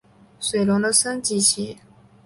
[0.39, 1.77] 水龙的升级棋。